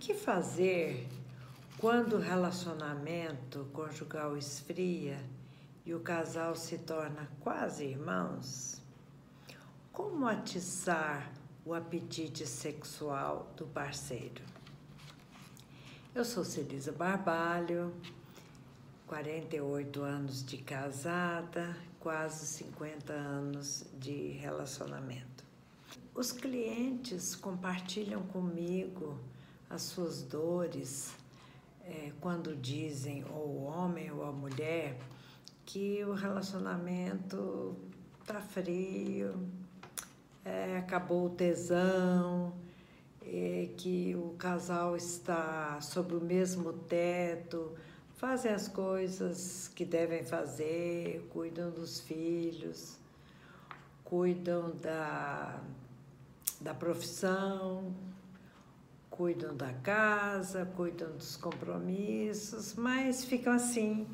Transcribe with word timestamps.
que 0.00 0.14
fazer 0.14 1.06
quando 1.76 2.16
o 2.16 2.18
relacionamento 2.18 3.68
conjugal 3.70 4.34
esfria 4.34 5.22
e 5.84 5.92
o 5.92 6.00
casal 6.00 6.56
se 6.56 6.78
torna 6.78 7.28
quase 7.40 7.84
irmãos? 7.84 8.80
Como 9.92 10.26
atiçar 10.26 11.30
o 11.66 11.74
apetite 11.74 12.46
sexual 12.46 13.52
do 13.58 13.66
parceiro? 13.66 14.42
Eu 16.14 16.24
sou 16.24 16.46
Celisa 16.46 16.92
Barbalho, 16.92 17.94
48 19.06 20.02
anos 20.02 20.42
de 20.42 20.56
casada, 20.56 21.76
quase 21.98 22.46
50 22.46 23.12
anos 23.12 23.84
de 23.98 24.28
relacionamento. 24.28 25.44
Os 26.14 26.32
clientes 26.32 27.36
compartilham 27.36 28.22
comigo 28.22 29.20
as 29.70 29.82
suas 29.82 30.22
dores 30.22 31.14
é, 31.84 32.12
quando 32.20 32.56
dizem, 32.56 33.24
ou 33.32 33.46
o 33.46 33.62
homem 33.62 34.10
ou 34.10 34.24
a 34.24 34.32
mulher, 34.32 34.98
que 35.64 36.04
o 36.04 36.12
relacionamento 36.12 37.76
tá 38.26 38.40
frio, 38.40 39.48
é, 40.44 40.76
acabou 40.76 41.26
o 41.26 41.30
tesão, 41.30 42.52
é, 43.22 43.68
que 43.76 44.14
o 44.16 44.34
casal 44.36 44.96
está 44.96 45.80
sob 45.80 46.14
o 46.14 46.20
mesmo 46.20 46.72
teto, 46.72 47.72
fazem 48.16 48.52
as 48.52 48.66
coisas 48.66 49.68
que 49.74 49.84
devem 49.84 50.24
fazer, 50.24 51.28
cuidam 51.32 51.70
dos 51.70 52.00
filhos, 52.00 52.96
cuidam 54.04 54.72
da, 54.76 55.62
da 56.60 56.74
profissão, 56.74 57.94
cuidam 59.20 59.54
da 59.54 59.70
casa, 59.74 60.64
cuidam 60.64 61.12
dos 61.12 61.36
compromissos, 61.36 62.72
mas 62.74 63.22
ficam 63.22 63.52
assim, 63.52 64.06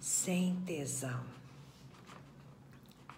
sem 0.00 0.56
tesão. 0.66 1.24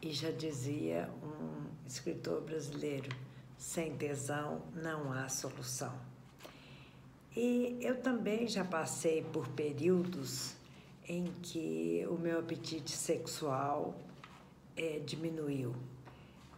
E 0.02 0.12
já 0.12 0.30
dizia 0.30 1.08
um 1.22 1.70
escritor 1.86 2.42
brasileiro: 2.42 3.08
sem 3.56 3.96
tesão 3.96 4.60
não 4.74 5.10
há 5.10 5.26
solução. 5.30 5.98
E 7.34 7.78
eu 7.80 7.98
também 8.02 8.46
já 8.46 8.62
passei 8.62 9.22
por 9.22 9.48
períodos 9.48 10.54
em 11.08 11.24
que 11.40 12.06
o 12.10 12.18
meu 12.18 12.40
apetite 12.40 12.90
sexual 12.90 13.98
é, 14.76 14.98
diminuiu 14.98 15.74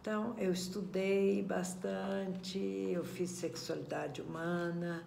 então, 0.09 0.33
eu 0.39 0.51
estudei 0.51 1.43
bastante, 1.43 2.57
eu 2.57 3.03
fiz 3.03 3.29
sexualidade 3.29 4.23
humana, 4.23 5.05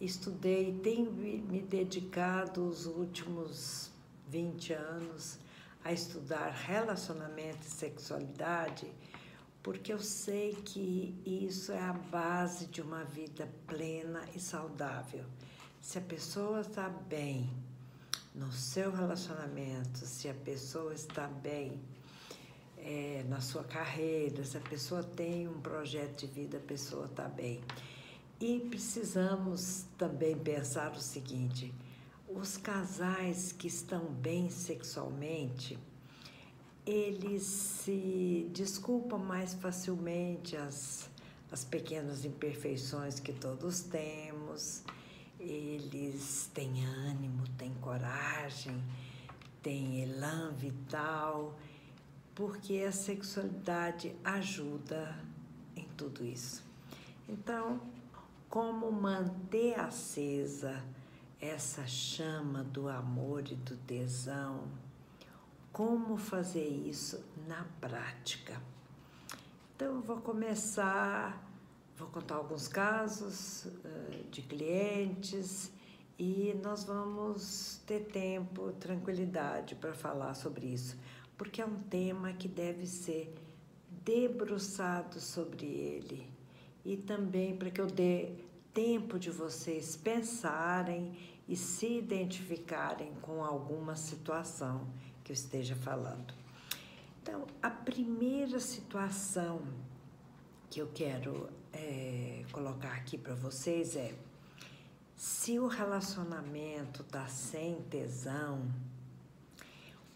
estudei, 0.00 0.72
tenho 0.82 1.12
me 1.12 1.60
dedicado 1.60 2.66
os 2.66 2.86
últimos 2.86 3.90
20 4.30 4.72
anos 4.72 5.38
a 5.84 5.92
estudar 5.92 6.48
relacionamento 6.48 7.58
e 7.60 7.70
sexualidade, 7.70 8.90
porque 9.62 9.92
eu 9.92 9.98
sei 9.98 10.54
que 10.54 11.14
isso 11.26 11.70
é 11.70 11.82
a 11.82 11.92
base 11.92 12.68
de 12.68 12.80
uma 12.80 13.04
vida 13.04 13.46
plena 13.66 14.22
e 14.34 14.40
saudável. 14.40 15.26
Se 15.78 15.98
a 15.98 16.00
pessoa 16.00 16.62
está 16.62 16.88
bem 16.88 17.50
no 18.34 18.50
seu 18.50 18.90
relacionamento, 18.90 19.98
se 19.98 20.26
a 20.26 20.34
pessoa 20.34 20.94
está 20.94 21.28
bem 21.28 21.78
é, 22.84 23.24
na 23.28 23.40
sua 23.40 23.62
carreira, 23.62 24.44
se 24.44 24.56
a 24.56 24.60
pessoa 24.60 25.02
tem 25.02 25.48
um 25.48 25.60
projeto 25.60 26.20
de 26.20 26.26
vida, 26.26 26.58
a 26.58 26.60
pessoa 26.60 27.06
está 27.06 27.28
bem. 27.28 27.60
E 28.40 28.58
precisamos 28.58 29.84
também 29.96 30.36
pensar 30.36 30.90
o 30.92 31.00
seguinte: 31.00 31.72
os 32.28 32.56
casais 32.56 33.52
que 33.52 33.68
estão 33.68 34.06
bem 34.06 34.50
sexualmente, 34.50 35.78
eles 36.84 37.44
se 37.44 38.50
desculpam 38.52 39.18
mais 39.18 39.54
facilmente 39.54 40.56
as, 40.56 41.08
as 41.52 41.64
pequenas 41.64 42.24
imperfeições 42.24 43.20
que 43.20 43.32
todos 43.32 43.82
temos, 43.82 44.82
eles 45.38 46.50
têm 46.52 46.84
ânimo, 46.84 47.44
têm 47.56 47.72
coragem, 47.74 48.82
têm 49.62 50.02
elan 50.02 50.52
vital 50.54 51.56
porque 52.34 52.84
a 52.86 52.92
sexualidade 52.92 54.14
ajuda 54.24 55.18
em 55.76 55.86
tudo 55.96 56.24
isso. 56.24 56.64
Então, 57.28 57.80
como 58.48 58.90
manter 58.90 59.78
acesa 59.78 60.82
essa 61.40 61.86
chama 61.86 62.62
do 62.64 62.88
amor 62.88 63.50
e 63.50 63.54
do 63.54 63.76
tesão? 63.76 64.64
Como 65.72 66.16
fazer 66.16 66.66
isso 66.66 67.22
na 67.46 67.64
prática? 67.80 68.60
Então, 69.74 70.00
vou 70.00 70.18
começar, 70.18 71.42
vou 71.96 72.08
contar 72.08 72.36
alguns 72.36 72.68
casos 72.68 73.64
uh, 73.64 74.30
de 74.30 74.42
clientes 74.42 75.72
e 76.18 76.54
nós 76.62 76.84
vamos 76.84 77.80
ter 77.86 78.00
tempo, 78.06 78.72
tranquilidade 78.72 79.74
para 79.74 79.94
falar 79.94 80.34
sobre 80.34 80.66
isso 80.66 80.96
porque 81.42 81.60
é 81.60 81.66
um 81.66 81.82
tema 81.82 82.32
que 82.32 82.46
deve 82.46 82.86
ser 82.86 83.34
debruçado 84.04 85.18
sobre 85.18 85.66
ele 85.66 86.30
e 86.84 86.96
também 86.96 87.56
para 87.56 87.68
que 87.68 87.80
eu 87.80 87.88
dê 87.88 88.36
tempo 88.72 89.18
de 89.18 89.28
vocês 89.28 89.96
pensarem 89.96 91.18
e 91.48 91.56
se 91.56 91.98
identificarem 91.98 93.12
com 93.20 93.42
alguma 93.44 93.96
situação 93.96 94.86
que 95.24 95.32
eu 95.32 95.34
esteja 95.34 95.74
falando. 95.74 96.32
Então, 97.20 97.44
a 97.60 97.70
primeira 97.70 98.60
situação 98.60 99.62
que 100.70 100.80
eu 100.80 100.92
quero 100.94 101.50
é, 101.72 102.44
colocar 102.52 102.92
aqui 102.92 103.18
para 103.18 103.34
vocês 103.34 103.96
é: 103.96 104.14
se 105.16 105.58
o 105.58 105.66
relacionamento 105.66 107.02
está 107.02 107.26
sem 107.26 107.82
tesão, 107.82 108.70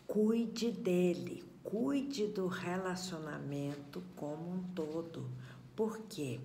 Cuide 0.06 0.70
dele, 0.70 1.44
cuide 1.62 2.26
do 2.28 2.46
relacionamento 2.46 4.02
como 4.14 4.50
um 4.52 4.62
todo, 4.74 5.28
porque 5.74 6.40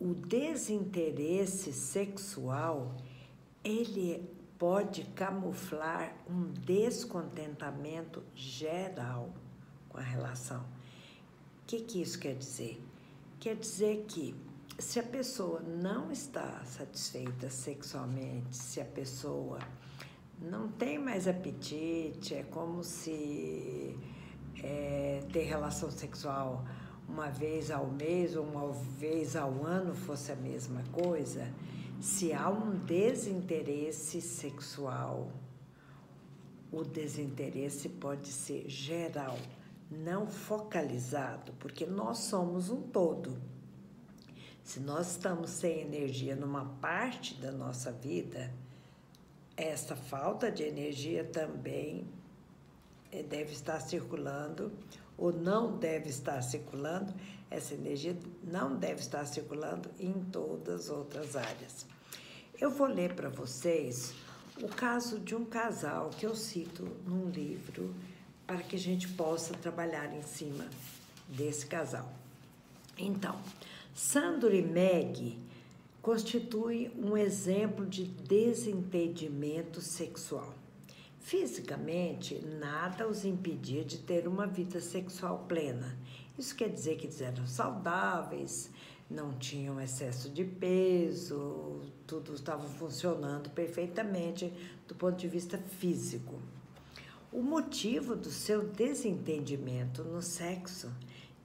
o 0.00 0.14
desinteresse 0.14 1.72
sexual 1.72 2.96
ele 3.62 4.28
pode 4.58 5.04
camuflar 5.14 6.14
um 6.28 6.52
descontentamento 6.52 8.22
geral 8.34 9.30
com 9.88 9.98
a 9.98 10.02
relação. 10.02 10.60
O 10.60 11.66
que, 11.66 11.80
que 11.80 12.02
isso 12.02 12.18
quer 12.18 12.34
dizer? 12.34 12.82
Quer 13.38 13.56
dizer 13.56 14.04
que 14.08 14.34
se 14.78 14.98
a 14.98 15.02
pessoa 15.02 15.60
não 15.60 16.10
está 16.10 16.64
satisfeita 16.64 17.50
sexualmente, 17.50 18.56
se 18.56 18.80
a 18.80 18.84
pessoa 18.84 19.58
não 20.42 20.68
tem 20.68 20.98
mais 20.98 21.28
apetite, 21.28 22.34
é 22.34 22.42
como 22.42 22.82
se 22.82 23.96
é, 24.62 25.22
ter 25.32 25.44
relação 25.44 25.90
sexual 25.90 26.64
uma 27.08 27.28
vez 27.30 27.70
ao 27.70 27.86
mês 27.86 28.36
ou 28.36 28.44
uma 28.44 28.72
vez 28.72 29.36
ao 29.36 29.64
ano 29.64 29.94
fosse 29.94 30.32
a 30.32 30.36
mesma 30.36 30.82
coisa. 30.90 31.48
Se 32.00 32.32
há 32.32 32.48
um 32.48 32.76
desinteresse 32.78 34.20
sexual, 34.20 35.30
o 36.72 36.82
desinteresse 36.82 37.88
pode 37.88 38.28
ser 38.28 38.68
geral, 38.68 39.38
não 39.90 40.26
focalizado, 40.26 41.52
porque 41.60 41.86
nós 41.86 42.18
somos 42.18 42.70
um 42.70 42.80
todo. 42.82 43.38
Se 44.64 44.80
nós 44.80 45.12
estamos 45.12 45.50
sem 45.50 45.80
energia 45.80 46.34
numa 46.34 46.64
parte 46.64 47.34
da 47.34 47.52
nossa 47.52 47.92
vida, 47.92 48.52
essa 49.56 49.94
falta 49.94 50.50
de 50.50 50.62
energia 50.62 51.24
também 51.24 52.06
eh, 53.10 53.22
deve 53.22 53.52
estar 53.52 53.80
circulando 53.80 54.72
ou 55.16 55.32
não 55.32 55.76
deve 55.78 56.08
estar 56.08 56.42
circulando, 56.42 57.14
essa 57.50 57.74
energia 57.74 58.16
não 58.42 58.76
deve 58.76 59.00
estar 59.00 59.24
circulando 59.26 59.90
em 60.00 60.12
todas 60.12 60.86
as 60.86 60.90
outras 60.90 61.36
áreas. 61.36 61.86
Eu 62.58 62.70
vou 62.70 62.86
ler 62.86 63.14
para 63.14 63.28
vocês 63.28 64.14
o 64.60 64.68
caso 64.68 65.20
de 65.20 65.34
um 65.34 65.44
casal 65.44 66.10
que 66.10 66.26
eu 66.26 66.34
cito 66.34 66.84
num 67.06 67.28
livro 67.28 67.94
para 68.46 68.58
que 68.58 68.76
a 68.76 68.78
gente 68.78 69.08
possa 69.08 69.54
trabalhar 69.54 70.12
em 70.14 70.22
cima 70.22 70.66
desse 71.28 71.66
casal. 71.66 72.12
Então, 72.98 73.40
Sandro 73.94 74.54
e 74.54 74.62
Meg 74.62 75.38
constitui 76.02 76.90
um 76.98 77.16
exemplo 77.16 77.86
de 77.86 78.04
desentendimento 78.04 79.80
sexual. 79.80 80.52
Fisicamente, 81.20 82.44
nada 82.44 83.06
os 83.06 83.24
impedia 83.24 83.84
de 83.84 83.98
ter 83.98 84.26
uma 84.26 84.44
vida 84.44 84.80
sexual 84.80 85.46
plena. 85.46 85.96
Isso 86.36 86.56
quer 86.56 86.68
dizer 86.70 86.96
que 86.96 87.06
eles 87.06 87.20
eram 87.20 87.46
saudáveis, 87.46 88.68
não 89.08 89.34
tinham 89.34 89.80
excesso 89.80 90.28
de 90.28 90.44
peso, 90.44 91.82
tudo 92.04 92.34
estava 92.34 92.66
funcionando 92.66 93.50
perfeitamente 93.50 94.52
do 94.88 94.96
ponto 94.96 95.16
de 95.16 95.28
vista 95.28 95.56
físico. 95.56 96.42
O 97.30 97.42
motivo 97.42 98.16
do 98.16 98.30
seu 98.30 98.66
desentendimento 98.66 100.02
no 100.02 100.20
sexo 100.20 100.90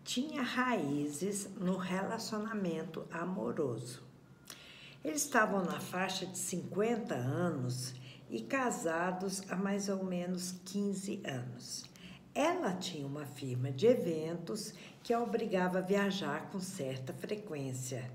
tinha 0.03 0.41
raízes 0.41 1.47
no 1.59 1.77
relacionamento 1.77 3.05
amoroso. 3.11 4.06
Eles 5.07 5.21
estavam 5.21 5.63
na 5.63 5.79
faixa 5.79 6.25
de 6.25 6.37
50 6.37 7.15
anos 7.15 7.93
e 8.29 8.41
casados 8.41 9.41
há 9.49 9.55
mais 9.55 9.87
ou 9.87 10.03
menos 10.03 10.55
15 10.65 11.21
anos. 11.25 11.85
Ela 12.35 12.73
tinha 12.73 13.07
uma 13.07 13.25
firma 13.25 13.71
de 13.71 13.87
eventos 13.87 14.73
que 15.01 15.13
a 15.13 15.23
obrigava 15.23 15.77
a 15.77 15.81
viajar 15.81 16.49
com 16.51 16.59
certa 16.59 17.13
frequência. 17.13 18.11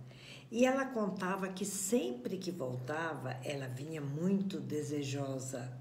E 0.50 0.66
ela 0.66 0.84
contava 0.84 1.48
que 1.48 1.64
sempre 1.64 2.36
que 2.36 2.50
voltava, 2.50 3.38
ela 3.42 3.68
vinha 3.68 4.02
muito 4.02 4.60
desejosa 4.60 5.72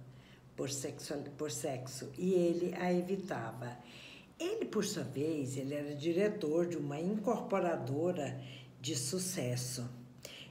por 0.55 0.69
sexo, 0.69 1.13
por 1.37 1.51
sexo 1.51 2.09
e 2.17 2.31
ele 2.31 2.73
a 2.75 2.89
evitava. 2.89 3.77
Ele, 4.39 4.63
por 4.63 4.85
sua 4.85 5.03
vez, 5.03 5.57
ele 5.57 5.73
era 5.73 5.93
diretor 5.93 6.67
de 6.67 6.77
uma 6.77 6.97
incorporadora 6.97 8.41
de 8.79 8.95
sucesso. 8.95 9.99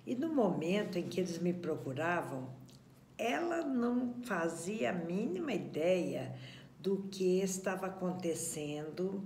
E 0.06 0.14
no 0.14 0.28
momento 0.28 0.98
em 0.98 1.08
que 1.08 1.20
eles 1.20 1.38
me 1.38 1.52
procuravam, 1.52 2.48
ela 3.16 3.62
não 3.62 4.14
fazia 4.22 4.90
a 4.90 4.94
mínima 4.94 5.52
ideia 5.52 6.34
do 6.78 7.08
que 7.10 7.40
estava 7.40 7.86
acontecendo 7.86 9.22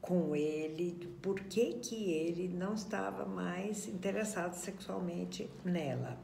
com 0.00 0.36
ele, 0.36 1.16
por 1.22 1.40
que, 1.40 1.74
que 1.74 2.12
ele 2.12 2.46
não 2.46 2.74
estava 2.74 3.24
mais 3.24 3.88
interessado 3.88 4.54
sexualmente 4.54 5.50
nela. 5.64 6.18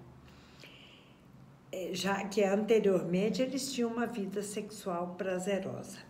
É, 1.73 1.91
já 1.93 2.25
que 2.29 2.45
anteriormente 2.45 3.41
eles 3.41 3.73
tinham 3.73 3.91
uma 3.91 4.07
vida 4.07 4.43
sexual 4.43 5.15
prazerosa. 5.17 6.10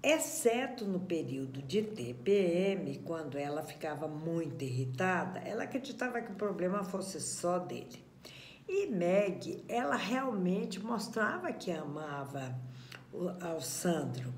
Exceto 0.00 0.84
no 0.84 1.00
período 1.00 1.60
de 1.60 1.82
TPM, 1.82 2.98
quando 2.98 3.36
ela 3.36 3.62
ficava 3.62 4.06
muito 4.06 4.62
irritada, 4.62 5.40
ela 5.40 5.64
acreditava 5.64 6.20
que 6.20 6.30
o 6.30 6.36
problema 6.36 6.84
fosse 6.84 7.20
só 7.20 7.58
dele. 7.58 8.04
E 8.68 8.86
Meg, 8.86 9.64
ela 9.66 9.96
realmente 9.96 10.78
mostrava 10.78 11.52
que 11.52 11.72
amava 11.72 12.54
ao 13.40 13.60
Sandro, 13.60 14.32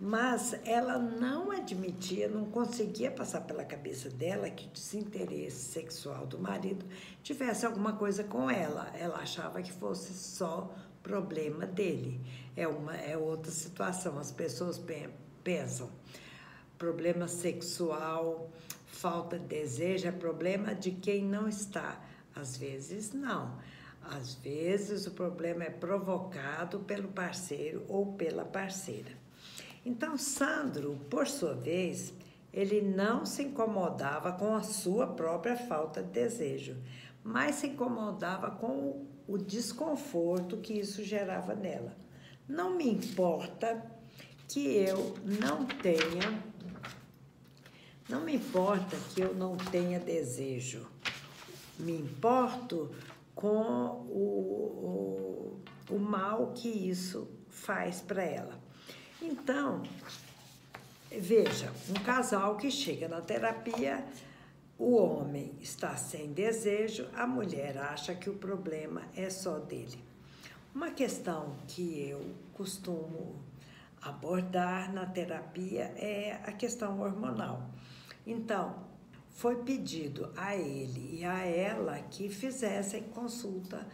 mas 0.00 0.58
ela 0.64 0.98
não 0.98 1.52
admitia, 1.52 2.26
não 2.26 2.46
conseguia 2.46 3.10
passar 3.10 3.42
pela 3.42 3.64
cabeça 3.64 4.10
dela 4.10 4.50
que 4.50 4.66
o 4.66 4.70
desinteresse 4.70 5.72
sexual 5.72 6.26
do 6.26 6.40
marido 6.40 6.84
tivesse 7.22 7.64
alguma 7.64 7.92
coisa 7.92 8.24
com 8.24 8.50
ela. 8.50 8.90
Ela 8.98 9.18
achava 9.18 9.62
que 9.62 9.70
fosse 9.70 10.12
só 10.12 10.74
problema 11.04 11.66
dele. 11.66 12.20
É 12.56 12.66
uma 12.66 12.96
é 12.96 13.16
outra 13.16 13.52
situação. 13.52 14.18
As 14.18 14.32
pessoas 14.32 14.82
pensam 15.44 15.88
problema 16.78 17.28
sexual, 17.28 18.50
falta 18.86 19.38
de 19.38 19.46
desejo 19.46 20.08
é 20.08 20.12
problema 20.12 20.74
de 20.74 20.90
quem 20.90 21.24
não 21.24 21.48
está. 21.48 22.00
Às 22.34 22.56
vezes 22.56 23.12
não. 23.12 23.56
Às 24.02 24.34
vezes 24.34 25.06
o 25.06 25.12
problema 25.12 25.64
é 25.64 25.70
provocado 25.70 26.80
pelo 26.80 27.08
parceiro 27.08 27.84
ou 27.88 28.12
pela 28.14 28.44
parceira. 28.44 29.12
Então, 29.86 30.16
Sandro, 30.18 30.98
por 31.08 31.26
sua 31.26 31.54
vez, 31.54 32.12
ele 32.52 32.82
não 32.82 33.24
se 33.24 33.42
incomodava 33.42 34.32
com 34.32 34.54
a 34.54 34.62
sua 34.62 35.06
própria 35.06 35.56
falta 35.56 36.02
de 36.02 36.10
desejo, 36.10 36.76
mas 37.22 37.56
se 37.56 37.68
incomodava 37.68 38.50
com 38.50 39.06
o 39.26 39.38
desconforto 39.38 40.58
que 40.58 40.74
isso 40.74 41.02
gerava 41.02 41.54
nela. 41.54 41.96
Não 42.48 42.76
me 42.76 42.88
importa 42.88 43.84
que 44.48 44.76
eu 44.76 45.16
não 45.24 45.64
tenha, 45.64 46.42
não 48.08 48.20
me 48.20 48.34
importa 48.34 48.96
que 49.14 49.20
eu 49.20 49.34
não 49.34 49.56
tenha 49.56 49.98
desejo. 49.98 50.86
Me 51.78 51.92
importo 51.92 52.94
com 53.34 54.04
o, 54.08 55.58
o, 55.88 55.94
o 55.94 55.98
mal 55.98 56.52
que 56.52 56.68
isso 56.68 57.28
faz 57.48 58.00
para 58.00 58.22
ela. 58.22 58.60
Então, 59.20 59.82
veja, 61.10 61.72
um 61.88 61.94
casal 61.94 62.56
que 62.56 62.70
chega 62.70 63.08
na 63.08 63.20
terapia, 63.20 64.04
o 64.78 64.96
homem 64.96 65.54
está 65.60 65.96
sem 65.96 66.32
desejo, 66.32 67.08
a 67.14 67.26
mulher 67.26 67.78
acha 67.78 68.14
que 68.14 68.28
o 68.28 68.34
problema 68.34 69.02
é 69.14 69.30
só 69.30 69.58
dele. 69.58 70.02
Uma 70.74 70.90
questão 70.90 71.54
que 71.68 72.08
eu 72.08 72.34
costumo 72.52 73.36
abordar 74.02 74.92
na 74.92 75.06
terapia 75.06 75.84
é 75.96 76.40
a 76.44 76.52
questão 76.52 77.00
hormonal. 77.00 77.70
Então, 78.26 78.74
foi 79.30 79.62
pedido 79.62 80.32
a 80.36 80.56
ele 80.56 81.20
e 81.20 81.24
a 81.24 81.38
ela 81.44 81.98
que 81.98 82.28
fizessem 82.28 83.02
consulta 83.02 83.86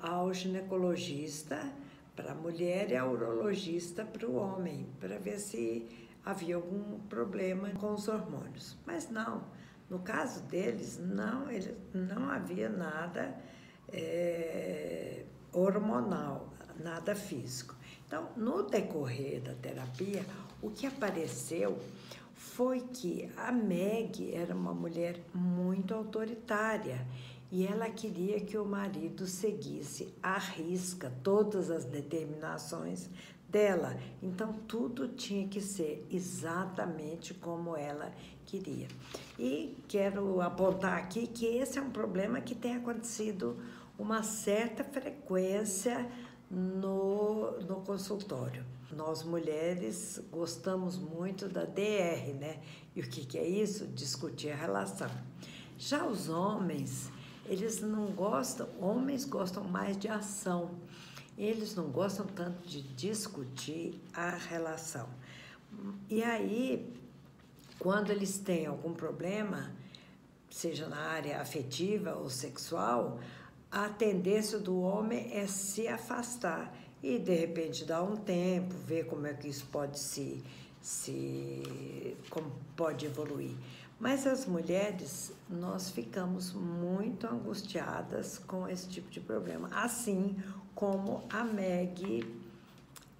ao 0.00 0.32
ginecologista 0.32 1.72
para 2.14 2.32
a 2.32 2.34
mulher 2.34 2.90
e 2.90 2.96
ao 2.96 3.12
urologista 3.12 4.04
para 4.04 4.26
o 4.26 4.36
homem, 4.36 4.86
para 5.00 5.18
ver 5.18 5.38
se 5.38 5.86
havia 6.24 6.56
algum 6.56 6.98
problema 7.08 7.70
com 7.70 7.94
os 7.94 8.08
hormônios. 8.08 8.76
Mas 8.84 9.08
não, 9.08 9.42
no 9.88 10.00
caso 10.00 10.42
deles, 10.42 10.98
não, 10.98 11.50
ele, 11.50 11.76
não 11.94 12.28
havia 12.28 12.68
nada 12.68 13.34
é, 13.90 15.24
hormonal, 15.52 16.52
nada 16.78 17.14
físico. 17.14 17.74
Então, 18.06 18.28
no 18.36 18.62
decorrer 18.62 19.40
da 19.40 19.54
terapia, 19.54 20.24
o 20.62 20.70
que 20.70 20.86
apareceu 20.86 21.78
foi 22.34 22.80
que 22.80 23.30
a 23.36 23.50
Meg 23.50 24.34
era 24.34 24.54
uma 24.54 24.74
mulher 24.74 25.20
muito 25.34 25.94
autoritária 25.94 27.06
e 27.50 27.66
ela 27.66 27.88
queria 27.88 28.40
que 28.40 28.58
o 28.58 28.64
marido 28.64 29.26
seguisse 29.26 30.14
à 30.22 30.38
risca 30.38 31.12
todas 31.22 31.70
as 31.70 31.84
determinações 31.84 33.08
dela. 33.48 33.96
Então 34.22 34.52
tudo 34.66 35.08
tinha 35.08 35.48
que 35.48 35.60
ser 35.60 36.06
exatamente 36.10 37.32
como 37.32 37.76
ela 37.76 38.12
queria. 38.44 38.88
E 39.38 39.76
quero 39.88 40.40
apontar 40.40 40.98
aqui 40.98 41.26
que 41.26 41.46
esse 41.46 41.78
é 41.78 41.82
um 41.82 41.90
problema 41.90 42.40
que 42.40 42.54
tem 42.54 42.76
acontecido 42.76 43.56
uma 43.98 44.22
certa 44.22 44.84
frequência 44.84 46.08
no, 46.50 47.58
no 47.60 47.76
consultório. 47.80 48.64
Nós 48.92 49.22
mulheres 49.22 50.20
gostamos 50.30 50.98
muito 50.98 51.48
da 51.48 51.64
DR, 51.64 52.32
né? 52.38 52.60
E 52.96 53.00
o 53.00 53.08
que, 53.08 53.26
que 53.26 53.38
é 53.38 53.46
isso? 53.46 53.86
Discutir 53.86 54.50
a 54.50 54.56
relação. 54.56 55.10
Já 55.76 56.06
os 56.06 56.28
homens, 56.28 57.10
eles 57.48 57.80
não 57.80 58.06
gostam, 58.12 58.68
homens 58.80 59.24
gostam 59.24 59.64
mais 59.64 59.96
de 59.96 60.08
ação. 60.08 60.70
Eles 61.36 61.74
não 61.74 61.88
gostam 61.90 62.26
tanto 62.26 62.66
de 62.68 62.82
discutir 62.82 64.00
a 64.12 64.30
relação. 64.30 65.08
E 66.10 66.22
aí, 66.22 66.92
quando 67.78 68.10
eles 68.10 68.38
têm 68.38 68.66
algum 68.66 68.92
problema, 68.92 69.72
seja 70.50 70.88
na 70.88 70.98
área 70.98 71.40
afetiva 71.40 72.14
ou 72.16 72.28
sexual, 72.28 73.18
a 73.70 73.88
tendência 73.88 74.58
do 74.58 74.80
homem 74.80 75.30
é 75.32 75.46
se 75.46 75.86
afastar 75.86 76.74
e 77.02 77.18
de 77.18 77.34
repente 77.34 77.84
dar 77.84 78.02
um 78.02 78.16
tempo, 78.16 78.74
ver 78.74 79.06
como 79.06 79.26
é 79.26 79.34
que 79.34 79.48
isso 79.48 79.66
pode 79.70 79.98
se, 79.98 80.42
se 80.80 82.16
como 82.28 82.50
pode 82.74 83.06
evoluir. 83.06 83.54
Mas 83.98 84.26
as 84.26 84.46
mulheres, 84.46 85.32
nós 85.48 85.90
ficamos 85.90 86.52
muito 86.52 87.26
angustiadas 87.26 88.38
com 88.38 88.68
esse 88.68 88.88
tipo 88.88 89.10
de 89.10 89.20
problema, 89.20 89.68
assim 89.72 90.36
como 90.72 91.24
a 91.28 91.42
Meg 91.42 92.24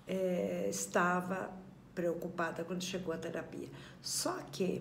é, 0.07 0.69
estava 0.71 1.51
preocupada 1.95 2.63
quando 2.63 2.85
chegou 2.85 3.13
à 3.13 3.19
terapia. 3.19 3.69
Só 4.01 4.35
que 4.53 4.81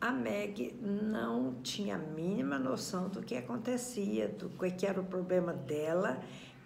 a 0.00 0.10
Meg 0.10 0.74
não 0.80 1.56
tinha 1.62 1.96
a 1.96 1.98
mínima 1.98 2.58
noção 2.58 3.10
do 3.10 3.20
que 3.20 3.36
acontecia, 3.36 4.28
do 4.28 4.48
que 4.48 4.86
era 4.86 4.98
o 4.98 5.04
problema 5.04 5.52
dela 5.52 6.18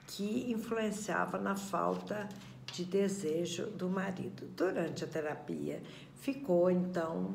que 0.06 0.50
influenciava 0.52 1.36
na 1.36 1.56
falta 1.56 2.28
de 2.72 2.84
desejo 2.84 3.66
do 3.66 3.88
marido. 3.88 4.46
Durante 4.56 5.02
a 5.02 5.06
terapia, 5.06 5.82
ficou 6.20 6.70
então 6.70 7.34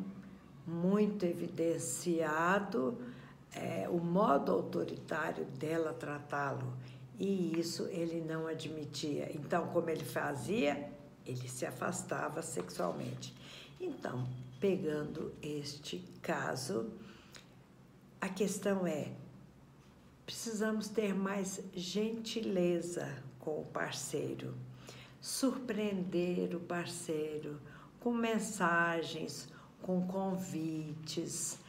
muito 0.65 1.25
evidenciado 1.25 2.97
é, 3.53 3.87
o 3.89 3.97
modo 3.99 4.51
autoritário 4.51 5.45
dela 5.45 5.93
tratá-lo 5.93 6.73
e 7.19 7.59
isso 7.59 7.87
ele 7.91 8.21
não 8.21 8.47
admitia. 8.47 9.31
Então, 9.33 9.67
como 9.67 9.89
ele 9.89 10.03
fazia? 10.03 10.91
Ele 11.25 11.47
se 11.47 11.65
afastava 11.65 12.41
sexualmente. 12.41 13.33
Então, 13.79 14.27
pegando 14.59 15.33
este 15.41 15.99
caso, 16.21 16.91
a 18.19 18.27
questão 18.27 18.85
é: 18.85 19.11
precisamos 20.25 20.87
ter 20.89 21.15
mais 21.15 21.61
gentileza 21.73 23.23
com 23.39 23.61
o 23.61 23.65
parceiro, 23.65 24.53
surpreender 25.21 26.55
o 26.55 26.59
parceiro 26.59 27.59
com 27.99 28.11
mensagens, 28.11 29.47
com 29.85 30.01
convites, 30.07 31.59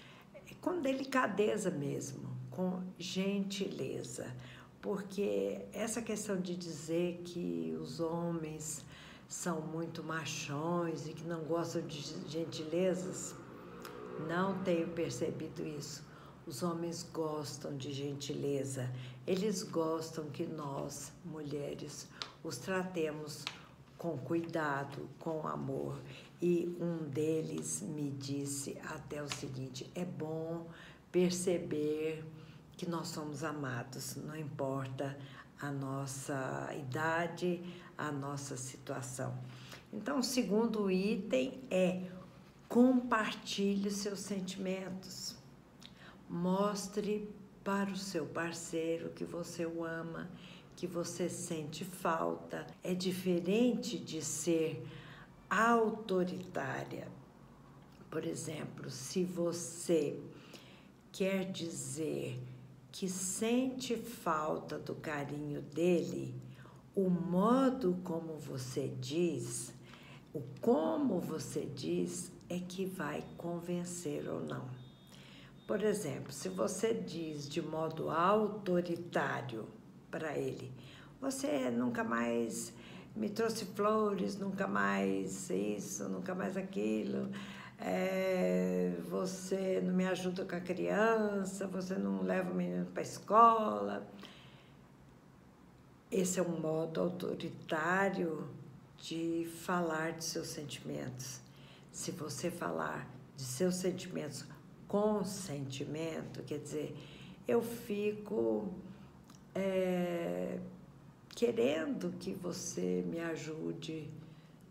com 0.62 0.80
delicadeza 0.80 1.70
mesmo, 1.70 2.35
com 2.50 2.82
gentileza. 2.99 4.35
Porque 4.80 5.66
essa 5.70 6.00
questão 6.00 6.40
de 6.40 6.56
dizer 6.56 7.20
que 7.26 7.76
os 7.78 8.00
homens 8.00 8.82
são 9.28 9.61
muito 9.61 10.02
machões 10.02 11.06
e 11.06 11.12
que 11.12 11.25
não 11.25 11.44
gostam 11.44 11.82
de 11.82 12.00
gentilezas, 12.30 13.35
não 14.26 14.62
tenho 14.62 14.88
percebido 14.88 15.66
isso. 15.66 16.02
Os 16.46 16.62
homens 16.62 17.06
gostam 17.12 17.76
de 17.76 17.92
gentileza, 17.92 18.90
eles 19.26 19.62
gostam 19.62 20.25
que 20.30 20.46
nós, 20.46 21.12
mulheres, 21.23 22.08
os 22.42 22.56
tratemos 22.56 23.44
com 23.99 24.17
cuidado, 24.19 25.09
com 25.19 25.47
amor. 25.47 26.00
E 26.41 26.76
um 26.81 27.09
deles 27.09 27.83
me 27.83 28.11
disse 28.11 28.79
até 28.95 29.23
o 29.23 29.29
seguinte: 29.29 29.91
é 29.95 30.05
bom 30.05 30.69
perceber 31.11 32.25
que 32.76 32.88
nós 32.88 33.09
somos 33.09 33.43
amados, 33.43 34.17
não 34.17 34.37
importa 34.37 35.17
a 35.61 35.71
nossa 35.71 36.69
idade, 36.75 37.62
a 37.97 38.12
nossa 38.12 38.57
situação. 38.57 39.37
Então, 39.93 40.19
o 40.19 40.23
segundo 40.23 40.91
item 40.91 41.62
é 41.71 42.03
compartilhe 42.69 43.91
seus 43.91 44.21
sentimentos. 44.21 45.37
Mostre 46.29 47.31
para 47.65 47.91
o 47.91 47.97
seu 47.97 48.26
parceiro 48.26 49.11
que 49.11 49.25
você 49.25 49.65
o 49.65 49.85
ama, 49.85 50.31
que 50.76 50.87
você 50.87 51.28
sente 51.28 51.85
falta. 51.85 52.66
É 52.85 52.95
diferente 52.95 53.99
de 53.99 54.23
ser 54.23 54.87
autoritária. 55.49 57.09
Por 58.11 58.25
exemplo, 58.25 58.90
se 58.90 59.25
você 59.25 60.21
quer 61.11 61.50
dizer 61.50 62.38
que 62.92 63.09
sente 63.09 63.97
falta 63.97 64.78
do 64.78 64.95
carinho 64.95 65.62
dele, 65.62 66.35
o 66.95 67.09
modo 67.09 67.99
como 68.04 68.38
você 68.38 68.88
diz, 69.00 69.73
o 70.33 70.42
como 70.61 71.21
você 71.21 71.66
diz 71.66 72.30
é 72.49 72.59
que 72.59 72.85
vai 72.85 73.25
convencer 73.37 74.28
ou 74.28 74.40
não. 74.40 74.68
Por 75.66 75.83
exemplo, 75.83 76.33
se 76.33 76.49
você 76.49 76.95
diz 76.95 77.49
de 77.49 77.61
modo 77.61 78.09
autoritário 78.09 79.66
para 80.10 80.36
ele, 80.36 80.72
você 81.20 81.70
nunca 81.70 82.04
mais 82.04 82.72
me 83.14 83.30
trouxe 83.30 83.64
flores, 83.64 84.36
nunca 84.36 84.66
mais 84.66 85.48
isso, 85.48 86.08
nunca 86.08 86.34
mais 86.34 86.56
aquilo, 86.56 87.30
é, 87.78 88.94
você 89.08 89.80
não 89.84 89.94
me 89.94 90.06
ajuda 90.06 90.44
com 90.44 90.56
a 90.56 90.60
criança, 90.60 91.66
você 91.66 91.94
não 91.94 92.22
leva 92.22 92.50
o 92.50 92.54
menino 92.54 92.86
para 92.86 93.02
a 93.02 93.04
escola. 93.04 94.06
Esse 96.10 96.38
é 96.38 96.42
um 96.42 96.60
modo 96.60 97.00
autoritário 97.00 98.48
de 98.98 99.48
falar 99.62 100.12
de 100.12 100.25
seus 100.25 100.48
sentimentos. 100.48 101.40
Se 101.90 102.10
você 102.10 102.50
falar 102.50 103.08
de 103.36 103.42
seus 103.42 103.76
sentimentos 103.76 104.44
com 104.88 105.25
sentimento, 105.25 106.42
quer 106.44 106.58
dizer, 106.58 106.96
eu 107.46 107.62
fico 107.62 108.72
é, 109.56 110.58
querendo 111.34 112.12
que 112.18 112.34
você 112.34 113.02
me 113.06 113.20
ajude 113.20 114.10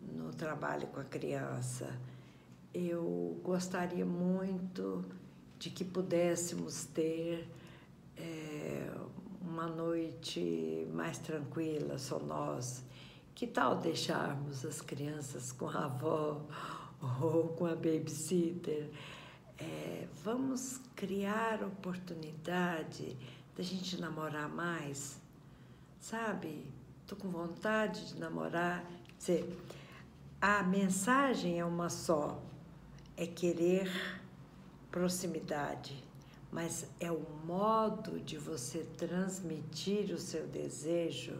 no 0.00 0.30
trabalho 0.32 0.86
com 0.88 1.00
a 1.00 1.04
criança. 1.04 1.98
Eu 2.72 3.40
gostaria 3.42 4.06
muito 4.06 5.04
de 5.58 5.70
que 5.70 5.84
pudéssemos 5.84 6.84
ter 6.84 7.48
é, 8.16 8.88
uma 9.40 9.66
noite 9.66 10.86
mais 10.92 11.18
tranquila, 11.18 11.98
só 11.98 12.20
nós. 12.20 12.84
Que 13.34 13.46
tal 13.46 13.78
deixarmos 13.78 14.64
as 14.64 14.80
crianças 14.80 15.50
com 15.50 15.68
a 15.68 15.86
avó 15.86 16.46
ou 17.20 17.48
com 17.48 17.66
a 17.66 17.74
babysitter? 17.74 18.88
É, 19.58 20.06
vamos 20.22 20.80
criar 20.94 21.62
oportunidade 21.64 23.16
da 23.56 23.62
gente 23.62 24.00
namorar 24.00 24.48
mais, 24.48 25.16
sabe? 25.98 26.64
Tô 27.06 27.16
com 27.16 27.28
vontade 27.28 28.08
de 28.08 28.20
namorar. 28.20 28.84
Quer 29.06 29.16
dizer, 29.18 29.58
a 30.40 30.62
mensagem 30.62 31.58
é 31.58 31.64
uma 31.64 31.88
só, 31.88 32.40
é 33.16 33.26
querer 33.26 33.90
proximidade 34.90 36.06
mas 36.56 36.86
é 37.00 37.10
o 37.10 37.22
modo 37.44 38.18
de 38.20 38.38
você 38.38 38.78
transmitir 38.96 40.10
o 40.14 40.18
seu 40.18 40.46
desejo 40.46 41.36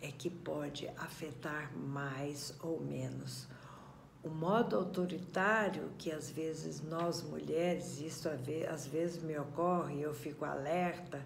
é 0.00 0.12
que 0.12 0.30
pode 0.30 0.86
afetar 0.96 1.76
mais 1.76 2.54
ou 2.62 2.80
menos. 2.80 3.48
O 4.22 4.28
modo 4.28 4.76
autoritário 4.76 5.92
que 5.96 6.10
às 6.10 6.30
vezes 6.30 6.82
nós 6.82 7.22
mulheres, 7.22 8.00
isso 8.00 8.28
às 8.68 8.86
vezes 8.86 9.22
me 9.22 9.38
ocorre, 9.38 10.00
eu 10.00 10.12
fico 10.12 10.44
alerta 10.44 11.24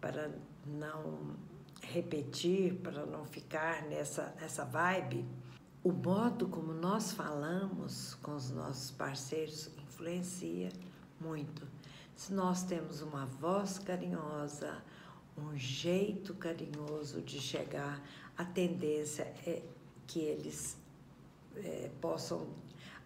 para 0.00 0.30
não 0.66 1.34
repetir, 1.82 2.74
para 2.74 3.06
não 3.06 3.24
ficar 3.24 3.82
nessa, 3.84 4.34
nessa 4.40 4.64
vibe. 4.64 5.24
O 5.82 5.92
modo 5.92 6.48
como 6.48 6.74
nós 6.74 7.12
falamos 7.12 8.14
com 8.16 8.34
os 8.34 8.50
nossos 8.50 8.90
parceiros 8.90 9.70
influencia 9.78 10.68
muito. 11.20 11.66
Se 12.14 12.32
nós 12.32 12.62
temos 12.64 13.00
uma 13.00 13.24
voz 13.26 13.78
carinhosa, 13.78 14.82
um 15.38 15.56
jeito 15.56 16.34
carinhoso 16.34 17.22
de 17.22 17.40
chegar, 17.40 18.02
a 18.36 18.44
tendência 18.44 19.22
é 19.46 19.62
que 20.06 20.20
eles 20.20 20.76
é, 21.64 21.90
possam 22.00 22.46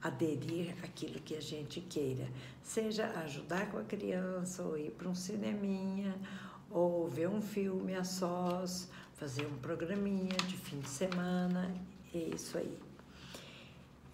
aderir 0.02 0.74
àquilo 0.82 1.20
que 1.20 1.36
a 1.36 1.40
gente 1.40 1.80
queira, 1.80 2.26
seja 2.62 3.06
ajudar 3.20 3.70
com 3.70 3.78
a 3.78 3.84
criança, 3.84 4.62
ou 4.62 4.78
ir 4.78 4.90
para 4.92 5.08
um 5.08 5.14
cineminha, 5.14 6.14
ou 6.70 7.08
ver 7.08 7.28
um 7.28 7.42
filme 7.42 7.94
a 7.94 8.04
sós, 8.04 8.88
fazer 9.14 9.46
um 9.46 9.58
programinha 9.58 10.36
de 10.46 10.56
fim 10.56 10.80
de 10.80 10.88
semana, 10.88 11.74
é 12.14 12.18
isso 12.18 12.56
aí. 12.56 12.78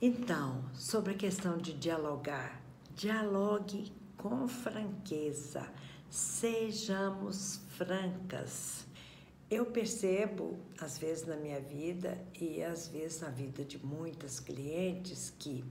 Então, 0.03 0.65
sobre 0.75 1.13
a 1.13 1.17
questão 1.17 1.57
de 1.57 1.73
dialogar, 1.73 2.61
dialogue 2.95 3.93
com 4.17 4.49
franqueza, 4.49 5.67
sejamos 6.11 7.61
francas. 7.69 8.87
Eu 9.49 9.67
percebo, 9.67 10.59
às 10.81 10.99
vezes 10.99 11.25
na 11.25 11.37
minha 11.37 11.61
vida 11.61 12.19
e 12.35 12.61
às 12.65 12.89
vezes 12.89 13.21
na 13.21 13.31
vida 13.31 13.65
de 13.65 13.79
muitas 13.79 14.41
clientes, 14.41 15.33
que 15.39 15.65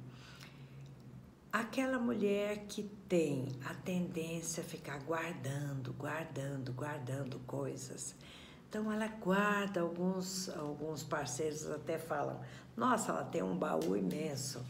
aquela 1.51 2.00
mulher 2.00 2.67
que 2.67 2.84
tem 3.10 3.50
a 3.65 3.74
tendência 3.74 4.63
a 4.63 4.65
ficar 4.65 5.00
guardando, 5.00 5.91
guardando, 5.91 6.72
guardando 6.72 7.39
coisas. 7.39 8.15
Então 8.70 8.89
ela 8.89 9.08
guarda, 9.08 9.82
alguns, 9.82 10.48
alguns 10.50 11.03
parceiros 11.03 11.70
até 11.70 11.98
falam, 11.98 12.39
nossa, 12.77 13.12
ela 13.12 13.25
tem 13.25 13.44
um 13.44 13.58
baú 13.58 13.98
imenso. 13.98 14.65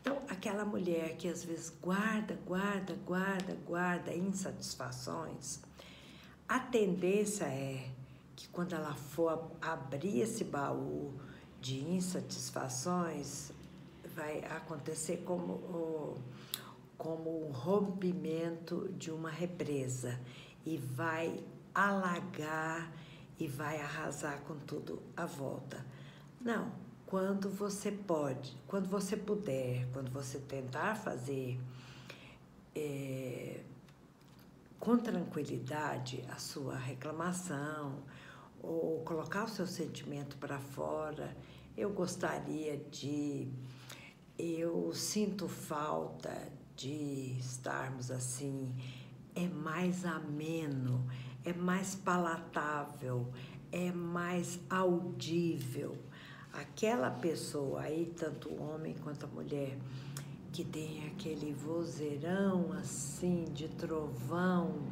Então, 0.00 0.22
aquela 0.28 0.64
mulher 0.64 1.16
que 1.16 1.28
às 1.28 1.44
vezes 1.44 1.70
guarda, 1.80 2.36
guarda, 2.46 2.94
guarda, 3.06 3.56
guarda 3.66 4.14
insatisfações, 4.14 5.60
a 6.48 6.58
tendência 6.58 7.44
é 7.44 7.90
que 8.40 8.48
quando 8.48 8.74
ela 8.74 8.94
for 8.94 9.50
abrir 9.60 10.22
esse 10.22 10.44
baú 10.44 11.12
de 11.60 11.84
insatisfações, 11.84 13.52
vai 14.16 14.42
acontecer 14.46 15.18
como 15.26 15.52
o, 15.52 16.18
como 16.96 17.46
um 17.46 17.52
rompimento 17.52 18.88
de 18.96 19.10
uma 19.10 19.28
represa 19.28 20.18
e 20.64 20.78
vai 20.78 21.44
alagar 21.74 22.90
e 23.38 23.46
vai 23.46 23.78
arrasar 23.78 24.40
com 24.44 24.56
tudo 24.60 25.02
à 25.14 25.26
volta. 25.26 25.84
Não, 26.40 26.72
quando 27.04 27.50
você 27.50 27.92
pode, 27.92 28.56
quando 28.66 28.88
você 28.88 29.18
puder, 29.18 29.86
quando 29.92 30.10
você 30.10 30.38
tentar 30.38 30.94
fazer 30.94 31.60
é, 32.74 33.60
com 34.78 34.96
tranquilidade 34.96 36.24
a 36.30 36.36
sua 36.36 36.78
reclamação 36.78 38.02
ou 38.62 39.00
colocar 39.04 39.44
o 39.44 39.48
seu 39.48 39.66
sentimento 39.66 40.36
para 40.36 40.58
fora, 40.58 41.36
eu 41.76 41.90
gostaria 41.90 42.76
de, 42.90 43.48
eu 44.38 44.92
sinto 44.92 45.48
falta 45.48 46.50
de 46.76 47.36
estarmos 47.38 48.10
assim 48.10 48.74
é 49.34 49.46
mais 49.48 50.04
ameno, 50.04 51.06
é 51.44 51.52
mais 51.52 51.94
palatável, 51.94 53.28
é 53.70 53.92
mais 53.92 54.58
audível. 54.68 55.96
Aquela 56.52 57.10
pessoa 57.10 57.82
aí, 57.82 58.12
tanto 58.16 58.48
o 58.48 58.62
homem 58.62 58.94
quanto 59.02 59.24
a 59.24 59.28
mulher, 59.28 59.78
que 60.52 60.64
tem 60.64 61.06
aquele 61.06 61.52
vozeirão 61.54 62.72
assim 62.72 63.44
de 63.54 63.68
trovão, 63.68 64.82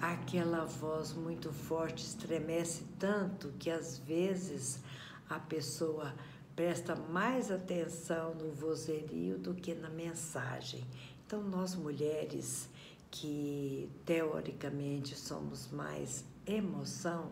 aquela 0.00 0.64
voz 0.64 1.12
muito 1.12 1.52
forte 1.52 2.04
estremece 2.04 2.84
tanto 2.98 3.52
que 3.58 3.70
às 3.70 3.98
vezes 3.98 4.80
a 5.28 5.38
pessoa 5.38 6.14
presta 6.54 6.94
mais 6.94 7.50
atenção 7.50 8.34
no 8.34 8.50
vozerio 8.50 9.38
do 9.38 9.54
que 9.54 9.74
na 9.74 9.90
mensagem. 9.90 10.84
Então, 11.26 11.42
nós 11.42 11.74
mulheres 11.74 12.68
que 13.10 13.90
teoricamente 14.04 15.14
somos 15.16 15.70
mais 15.70 16.24
emoção, 16.46 17.30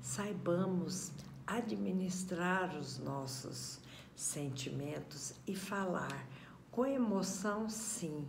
saibamos 0.00 1.12
administrar 1.46 2.76
os 2.76 2.98
nossos 2.98 3.80
sentimentos 4.14 5.34
e 5.46 5.54
falar 5.54 6.26
com 6.70 6.86
emoção, 6.86 7.68
sim, 7.68 8.26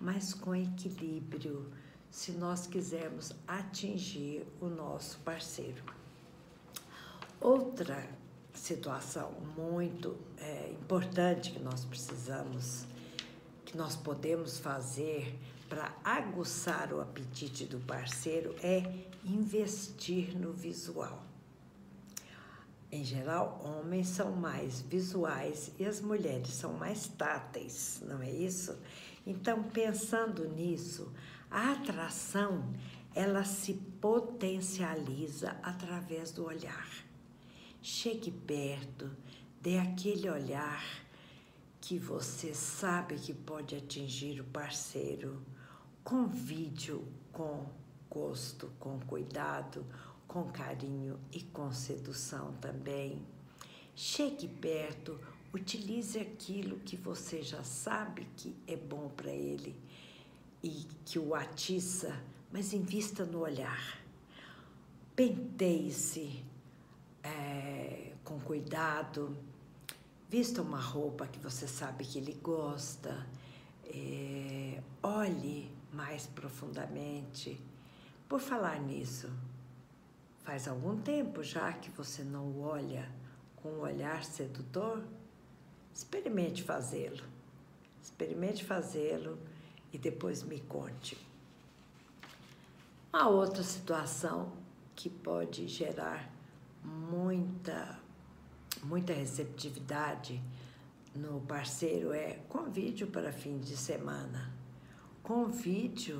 mas 0.00 0.34
com 0.34 0.54
equilíbrio, 0.54 1.70
se 2.10 2.32
nós 2.32 2.66
quisermos 2.66 3.32
atingir 3.46 4.46
o 4.60 4.66
nosso 4.66 5.18
parceiro. 5.20 5.82
Outra 7.40 8.08
situação 8.52 9.32
muito 9.56 10.16
é, 10.38 10.70
importante 10.72 11.52
que 11.52 11.60
nós 11.60 11.84
precisamos, 11.84 12.84
que 13.64 13.76
nós 13.76 13.94
podemos 13.94 14.58
fazer 14.58 15.38
para 15.68 15.94
aguçar 16.02 16.92
o 16.92 17.00
apetite 17.00 17.66
do 17.66 17.78
parceiro 17.80 18.54
é 18.62 18.82
investir 19.24 20.36
no 20.36 20.52
visual. 20.52 21.22
Em 22.90 23.04
geral, 23.04 23.60
homens 23.62 24.08
são 24.08 24.32
mais 24.32 24.80
visuais 24.80 25.70
e 25.78 25.84
as 25.84 26.00
mulheres 26.00 26.48
são 26.48 26.72
mais 26.72 27.06
táteis, 27.06 28.00
não 28.02 28.22
é 28.22 28.30
isso? 28.30 28.78
Então, 29.26 29.62
pensando 29.62 30.48
nisso, 30.48 31.12
a 31.50 31.72
atração 31.72 32.64
ela 33.14 33.44
se 33.44 33.74
potencializa 34.00 35.56
através 35.62 36.30
do 36.30 36.44
olhar. 36.44 36.88
Chegue 37.82 38.30
perto, 38.30 39.10
dê 39.60 39.78
aquele 39.78 40.28
olhar 40.28 40.84
que 41.80 41.98
você 41.98 42.54
sabe 42.54 43.16
que 43.16 43.32
pode 43.32 43.74
atingir 43.74 44.40
o 44.40 44.44
parceiro. 44.44 45.42
Convide-o 46.04 47.04
com 47.32 47.66
gosto, 48.10 48.70
com 48.78 49.00
cuidado, 49.00 49.86
com 50.26 50.44
carinho 50.50 51.18
e 51.32 51.42
com 51.42 51.72
sedução 51.72 52.52
também. 52.60 53.22
Chegue 53.94 54.46
perto, 54.46 55.18
utilize 55.52 56.18
aquilo 56.18 56.78
que 56.80 56.96
você 56.96 57.42
já 57.42 57.64
sabe 57.64 58.26
que 58.36 58.54
é 58.66 58.76
bom 58.76 59.08
para 59.08 59.30
ele 59.30 59.74
e 60.62 60.86
que 61.04 61.18
o 61.18 61.34
atiça, 61.34 62.20
mas 62.52 62.72
invista 62.72 63.24
no 63.24 63.40
olhar. 63.40 64.00
Penteie-se 65.14 66.44
é, 67.22 68.12
com 68.24 68.38
cuidado, 68.40 69.36
vista 70.28 70.62
uma 70.62 70.80
roupa 70.80 71.26
que 71.26 71.38
você 71.38 71.66
sabe 71.66 72.04
que 72.04 72.18
ele 72.18 72.38
gosta, 72.42 73.26
é, 73.84 74.82
olhe 75.02 75.70
mais 75.92 76.26
profundamente. 76.26 77.60
Por 78.28 78.40
falar 78.40 78.78
nisso, 78.80 79.30
Faz 80.48 80.66
algum 80.66 80.98
tempo 80.98 81.42
já 81.42 81.74
que 81.74 81.90
você 81.90 82.24
não 82.24 82.62
olha 82.62 83.06
com 83.56 83.68
um 83.68 83.80
olhar 83.80 84.24
sedutor? 84.24 85.04
Experimente 85.92 86.62
fazê-lo. 86.62 87.22
Experimente 88.02 88.64
fazê-lo 88.64 89.38
e 89.92 89.98
depois 89.98 90.42
me 90.42 90.60
conte. 90.60 91.16
Uma 93.12 93.28
outra 93.28 93.62
situação 93.62 94.52
que 94.94 95.08
pode 95.08 95.66
gerar 95.66 96.30
muita, 96.84 97.98
muita 98.82 99.12
receptividade 99.12 100.42
no 101.14 101.40
parceiro 101.40 102.12
é 102.12 102.40
convide 102.48 103.06
para 103.06 103.32
fim 103.32 103.58
de 103.58 103.76
semana. 103.76 104.52
Convide, 105.22 106.14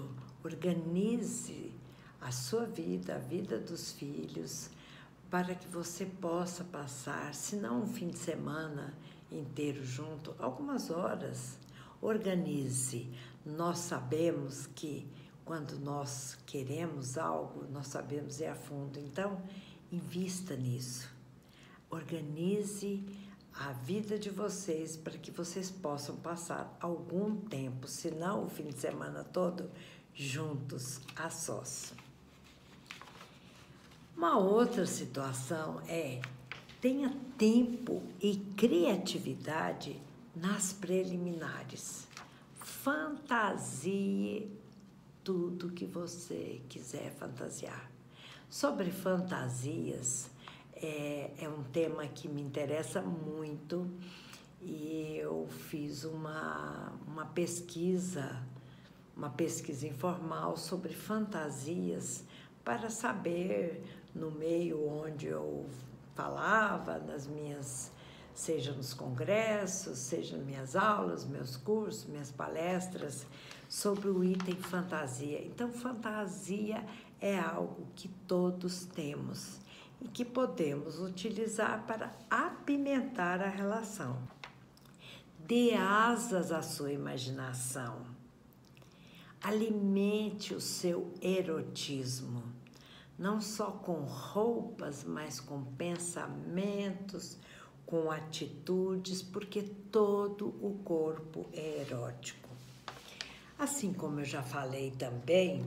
organize 0.45 1.73
a 2.21 2.33
sua 2.33 2.67
vida, 2.67 3.17
a 3.17 3.19
vida 3.19 3.59
dos 3.59 3.93
filhos, 3.93 4.71
para 5.31 5.55
que 5.55 5.69
você 5.69 6.07
possa 6.07 6.65
passar, 6.65 7.35
se 7.35 7.57
não 7.57 7.83
um 7.83 7.87
fim 7.87 8.09
de 8.09 8.19
semana 8.19 8.95
inteiro 9.31 9.85
junto, 9.85 10.35
algumas 10.39 10.91
horas. 10.91 11.59
Organize. 12.01 13.11
Nós 13.45 13.79
sabemos 13.79 14.67
que 14.67 15.07
quando 15.45 15.79
nós 15.79 16.37
queremos 16.45 17.17
algo, 17.17 17.65
nós 17.71 17.87
sabemos 17.87 18.41
ir 18.41 18.47
a 18.47 18.55
fundo. 18.55 18.99
Então, 18.99 19.41
invista 19.91 20.55
nisso. 20.55 21.11
Organize 21.91 23.03
a 23.55 23.73
vida 23.73 24.19
de 24.19 24.31
vocês 24.31 24.97
para 24.97 25.17
que 25.17 25.31
vocês 25.31 25.71
possam 25.71 26.17
passar 26.17 26.77
algum 26.81 27.35
tempo, 27.35 27.89
se 27.89 28.11
não 28.11 28.45
o 28.45 28.49
fim 28.49 28.69
de 28.69 28.79
semana 28.79 29.25
todo, 29.25 29.71
juntos 30.15 31.01
a 31.17 31.31
sós. 31.31 31.95
Uma 34.17 34.37
outra 34.37 34.85
situação 34.85 35.81
é 35.89 36.21
tenha 36.81 37.17
tempo 37.37 38.03
e 38.21 38.37
criatividade 38.57 40.01
nas 40.41 40.73
preliminares. 40.73 42.07
Fantasie 42.57 44.51
tudo 45.25 45.71
que 45.71 45.85
você 45.85 46.63
quiser 46.69 47.13
fantasiar. 47.13 47.91
Sobre 48.49 48.91
fantasias, 48.91 50.31
é, 50.75 51.33
é 51.39 51.49
um 51.49 51.63
tema 51.65 52.07
que 52.07 52.29
me 52.29 52.41
interessa 52.41 53.03
muito 53.03 53.91
e 54.63 55.19
eu 55.21 55.47
fiz 55.69 56.05
uma, 56.05 56.93
uma 57.07 57.27
pesquisa, 57.27 58.43
uma 59.17 59.31
pesquisa 59.31 59.87
informal 59.87 60.57
sobre 60.57 60.95
fantasias 60.95 62.25
para 62.65 62.89
saber 62.89 63.83
no 64.15 64.31
meio 64.31 64.89
onde 64.89 65.27
eu 65.27 65.67
falava, 66.15 66.99
nas 66.99 67.27
minhas, 67.27 67.93
seja 68.39 68.73
nos 68.73 68.95
congressos, 68.95 69.99
seja 69.99 70.37
nas 70.37 70.47
minhas 70.47 70.77
aulas, 70.77 71.25
meus 71.25 71.57
cursos, 71.57 72.07
minhas 72.07 72.31
palestras, 72.31 73.27
sobre 73.69 74.09
o 74.09 74.23
item 74.23 74.55
fantasia. 74.55 75.45
Então, 75.45 75.73
fantasia 75.73 76.85
é 77.21 77.37
algo 77.37 77.89
que 77.97 78.07
todos 78.29 78.85
temos 78.85 79.59
e 80.01 80.07
que 80.07 80.25
podemos 80.25 81.01
utilizar 81.01 81.85
para 81.85 82.17
apimentar 82.31 83.43
a 83.43 83.49
relação. 83.49 84.17
Dê 85.41 85.75
asas 85.75 86.53
à 86.53 86.63
sua 86.63 86.93
imaginação. 86.93 88.07
Alimente 89.43 90.55
o 90.55 90.61
seu 90.61 91.13
erotismo 91.21 92.45
não 93.19 93.41
só 93.41 93.73
com 93.73 94.05
roupas, 94.05 95.03
mas 95.03 95.41
com 95.41 95.65
pensamentos, 95.75 97.37
com 97.89 98.11
atitudes, 98.11 99.23
porque 99.23 99.63
todo 99.91 100.49
o 100.61 100.79
corpo 100.85 101.47
é 101.55 101.81
erótico. 101.81 102.51
Assim 103.59 103.95
como 103.95 104.21
eu 104.21 104.27
já 104.27 104.43
falei 104.43 104.91
também, 104.91 105.65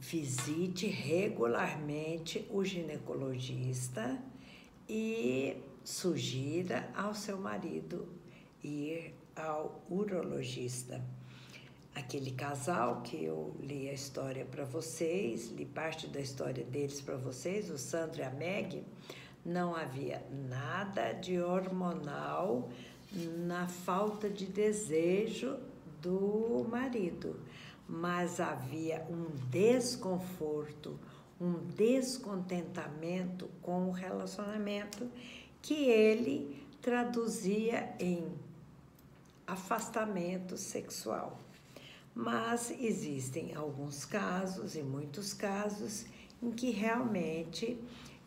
visite 0.00 0.88
regularmente 0.88 2.44
o 2.50 2.64
ginecologista 2.64 4.20
e 4.88 5.56
sugira 5.84 6.90
ao 6.96 7.14
seu 7.14 7.38
marido 7.38 8.08
ir 8.64 9.14
ao 9.36 9.84
urologista 9.88 11.00
aquele 11.94 12.32
casal 12.32 13.02
que 13.02 13.22
eu 13.22 13.54
li 13.60 13.88
a 13.88 13.92
história 13.92 14.44
para 14.44 14.64
vocês, 14.64 15.50
li 15.50 15.64
parte 15.64 16.06
da 16.06 16.20
história 16.20 16.64
deles 16.64 17.00
para 17.00 17.16
vocês, 17.16 17.70
o 17.70 17.78
Sandro 17.78 18.20
e 18.20 18.24
a 18.24 18.30
Meg, 18.30 18.84
não 19.44 19.74
havia 19.74 20.22
nada 20.48 21.12
de 21.12 21.40
hormonal 21.40 22.68
na 23.46 23.66
falta 23.66 24.28
de 24.28 24.46
desejo 24.46 25.58
do 26.00 26.66
marido, 26.68 27.40
mas 27.88 28.40
havia 28.40 29.06
um 29.10 29.26
desconforto, 29.48 30.98
um 31.40 31.54
descontentamento 31.74 33.48
com 33.62 33.88
o 33.88 33.90
relacionamento 33.90 35.10
que 35.60 35.74
ele 35.88 36.64
traduzia 36.80 37.94
em 37.98 38.32
afastamento 39.46 40.56
sexual. 40.56 41.38
Mas 42.14 42.70
existem 42.70 43.54
alguns 43.54 44.04
casos, 44.04 44.74
e 44.74 44.82
muitos 44.82 45.32
casos, 45.32 46.06
em 46.42 46.50
que 46.50 46.70
realmente 46.70 47.78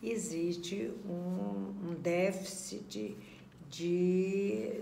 existe 0.03 0.91
um, 1.05 1.89
um 1.89 1.95
déficit 1.95 3.15
de, 3.69 4.81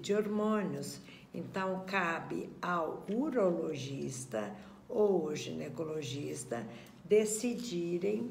de 0.00 0.14
hormônios. 0.14 1.00
Então, 1.34 1.84
cabe 1.86 2.48
ao 2.60 3.04
urologista 3.10 4.54
ou 4.88 5.34
ginecologista 5.34 6.66
decidirem 7.04 8.30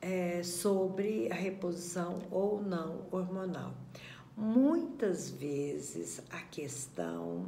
é, 0.00 0.42
sobre 0.42 1.30
a 1.30 1.34
reposição 1.34 2.22
ou 2.30 2.60
não 2.60 3.06
hormonal. 3.10 3.74
Muitas 4.36 5.30
vezes 5.30 6.22
a 6.30 6.40
questão 6.40 7.46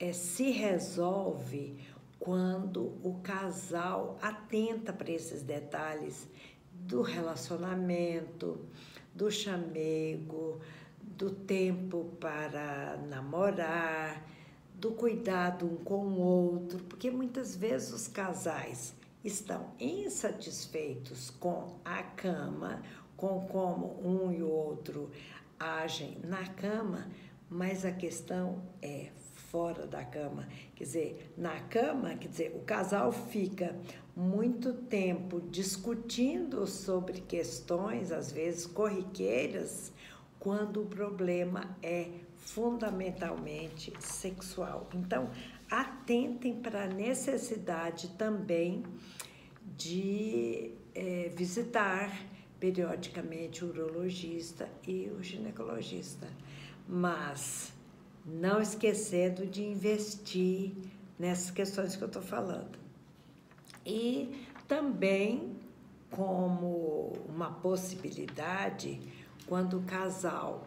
é, 0.00 0.12
se 0.12 0.50
resolve 0.50 1.76
quando 2.18 2.94
o 3.02 3.20
casal 3.22 4.18
atenta 4.20 4.92
para 4.92 5.10
esses 5.10 5.42
detalhes 5.42 6.26
do 6.86 7.02
relacionamento, 7.02 8.60
do 9.14 9.30
chamego, 9.30 10.60
do 11.00 11.30
tempo 11.30 12.10
para 12.20 12.96
namorar, 13.08 14.22
do 14.74 14.92
cuidado 14.92 15.66
um 15.66 15.76
com 15.76 16.06
o 16.06 16.20
outro, 16.20 16.82
porque 16.84 17.10
muitas 17.10 17.56
vezes 17.56 17.92
os 17.92 18.08
casais 18.08 18.94
estão 19.24 19.70
insatisfeitos 19.80 21.30
com 21.30 21.78
a 21.84 22.02
cama, 22.02 22.82
com 23.16 23.46
como 23.46 23.98
um 24.06 24.30
e 24.30 24.42
o 24.42 24.50
outro 24.50 25.10
agem 25.58 26.18
na 26.24 26.46
cama, 26.46 27.08
mas 27.48 27.84
a 27.84 27.92
questão 27.92 28.62
é 28.82 29.10
fora 29.54 29.86
da 29.86 30.04
cama. 30.04 30.48
Quer 30.74 30.82
dizer, 30.82 31.32
na 31.38 31.60
cama, 31.60 32.16
quer 32.16 32.26
dizer, 32.26 32.52
o 32.56 32.64
casal 32.64 33.12
fica 33.12 33.76
muito 34.16 34.72
tempo 34.72 35.40
discutindo 35.40 36.66
sobre 36.66 37.20
questões, 37.20 38.10
às 38.10 38.32
vezes 38.32 38.66
corriqueiras, 38.66 39.92
quando 40.40 40.82
o 40.82 40.86
problema 40.86 41.76
é 41.80 42.08
fundamentalmente 42.34 43.92
sexual. 44.00 44.88
Então, 44.92 45.30
atentem 45.70 46.60
para 46.60 46.82
a 46.82 46.88
necessidade 46.88 48.08
também 48.18 48.82
de 49.76 50.72
é, 50.96 51.30
visitar 51.32 52.10
periodicamente 52.58 53.64
o 53.64 53.68
urologista 53.68 54.68
e 54.84 55.08
o 55.16 55.22
ginecologista, 55.22 56.26
mas 56.88 57.73
não 58.24 58.60
esquecendo 58.60 59.46
de 59.46 59.62
investir 59.62 60.72
nessas 61.18 61.50
questões 61.50 61.96
que 61.96 62.02
eu 62.02 62.08
estou 62.08 62.22
falando. 62.22 62.78
E 63.84 64.46
também 64.66 65.56
como 66.10 67.12
uma 67.28 67.50
possibilidade 67.50 69.00
quando 69.46 69.78
o 69.78 69.82
casal 69.82 70.66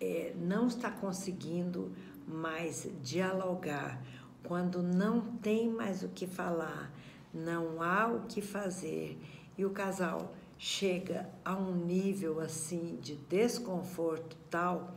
é, 0.00 0.32
não 0.36 0.68
está 0.68 0.90
conseguindo 0.90 1.92
mais 2.26 2.88
dialogar, 3.02 4.00
quando 4.44 4.82
não 4.82 5.20
tem 5.20 5.68
mais 5.68 6.02
o 6.02 6.08
que 6.08 6.26
falar, 6.26 6.92
não 7.32 7.82
há 7.82 8.06
o 8.06 8.26
que 8.26 8.40
fazer 8.40 9.18
e 9.58 9.64
o 9.64 9.70
casal 9.70 10.34
chega 10.58 11.28
a 11.44 11.54
um 11.54 11.74
nível 11.74 12.40
assim 12.40 12.98
de 13.00 13.16
desconforto 13.16 14.36
tal, 14.50 14.94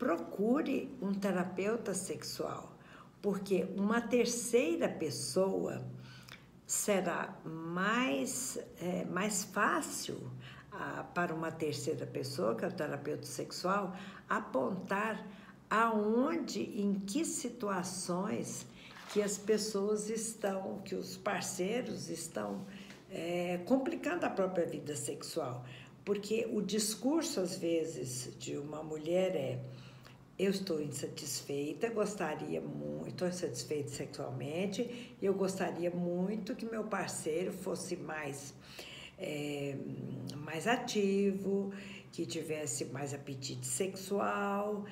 procure 0.00 0.90
um 1.02 1.12
terapeuta 1.12 1.92
sexual, 1.92 2.74
porque 3.20 3.68
uma 3.76 4.00
terceira 4.00 4.88
pessoa 4.88 5.84
será 6.66 7.38
mais, 7.44 8.58
é, 8.80 9.04
mais 9.04 9.44
fácil 9.44 10.18
para 11.12 11.34
uma 11.34 11.52
terceira 11.52 12.06
pessoa, 12.06 12.54
que 12.54 12.64
é 12.64 12.68
o 12.68 12.72
terapeuta 12.72 13.26
sexual, 13.26 13.94
apontar 14.26 15.26
aonde, 15.68 16.62
em 16.80 16.94
que 17.00 17.22
situações 17.24 18.66
que 19.12 19.20
as 19.20 19.36
pessoas 19.36 20.08
estão, 20.08 20.80
que 20.82 20.94
os 20.94 21.18
parceiros 21.18 22.08
estão 22.08 22.64
é, 23.10 23.60
complicando 23.66 24.24
a 24.24 24.30
própria 24.30 24.64
vida 24.64 24.96
sexual. 24.96 25.64
Porque 26.04 26.48
o 26.50 26.62
discurso, 26.62 27.40
às 27.40 27.58
vezes, 27.58 28.30
de 28.38 28.56
uma 28.56 28.82
mulher 28.82 29.36
é: 29.36 29.60
eu 30.42 30.50
estou 30.50 30.80
insatisfeita, 30.80 31.90
gostaria 31.90 32.62
muito, 32.62 33.08
estou 33.08 33.28
insatisfeita 33.28 33.90
sexualmente, 33.90 35.14
e 35.20 35.26
eu 35.26 35.34
gostaria 35.34 35.90
muito 35.90 36.56
que 36.56 36.64
meu 36.64 36.82
parceiro 36.84 37.52
fosse 37.52 37.94
mais, 37.94 38.54
é, 39.18 39.76
mais 40.38 40.66
ativo, 40.66 41.70
que 42.10 42.24
tivesse 42.24 42.86
mais 42.86 43.12
apetite 43.12 43.66
sexual. 43.66 44.86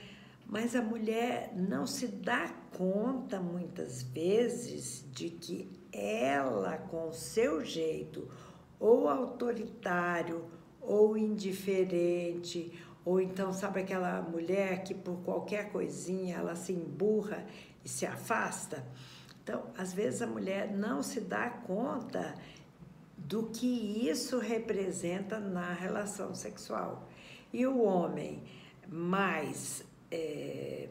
Mas 0.47 0.77
a 0.77 0.83
mulher 0.83 1.51
não 1.57 1.87
se 1.87 2.09
dá 2.09 2.49
conta 2.77 3.41
muitas 3.41 4.03
vezes 4.03 5.03
de 5.13 5.31
que 5.31 5.71
ela, 5.91 6.77
com 6.77 7.09
o 7.09 7.13
seu 7.13 7.65
jeito, 7.65 8.29
ou 8.79 9.09
autoritário, 9.09 10.45
ou 10.81 11.17
indiferente, 11.17 12.73
ou 13.09 13.23
então, 13.23 13.55
sabe 13.55 13.81
aquela 13.81 14.21
mulher 14.21 14.83
que 14.83 14.92
por 14.92 15.16
qualquer 15.21 15.73
coisinha 15.73 16.37
ela 16.37 16.55
se 16.55 16.75
emburra 16.75 17.47
e 17.83 17.88
se 17.88 18.05
afasta? 18.05 18.85
Então, 19.42 19.62
às 19.79 19.94
vezes 19.94 20.21
a 20.21 20.27
mulher 20.27 20.71
não 20.71 21.03
se 21.03 21.23
dá 21.23 21.49
conta 21.49 22.35
do 23.16 23.44
que 23.44 24.07
isso 24.07 24.38
representa 24.38 25.40
na 25.40 25.73
relação 25.73 26.35
sexual. 26.35 27.09
E 27.51 27.66
o 27.66 27.83
homem 27.83 28.42
mais 28.87 29.83
é, 30.11 30.90